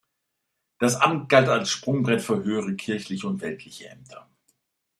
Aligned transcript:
Das 0.79 0.95
Amt 0.95 1.29
galt 1.29 1.47
als 1.47 1.69
Sprungbrett 1.69 2.23
für 2.23 2.43
höhere 2.43 2.73
kirchliche 2.75 3.27
und 3.27 3.39
weltliche 3.39 3.85
Ämter. 3.87 4.27